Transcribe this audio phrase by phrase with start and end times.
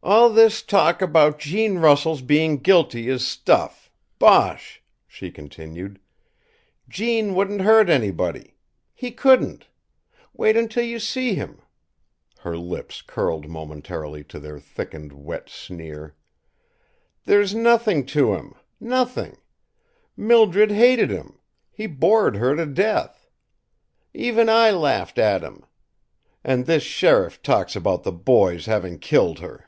[0.00, 6.00] "All this talk about Gene Russell's being guilty is stuff, bosh!" she continued.
[6.88, 8.54] "Gene wouldn't hurt anybody.
[8.94, 9.66] He couldn't!
[10.32, 11.60] Wait until you see him!"
[12.38, 16.14] Her lips curled momentarily to their thickened, wet sneer.
[17.26, 19.36] "There's nothing to him nothing!
[20.16, 21.38] Mildred hated him;
[21.70, 23.26] he bored her to death.
[24.14, 25.66] Even I laughed at him.
[26.42, 29.66] And this sheriff talks about the boy's having killed her!"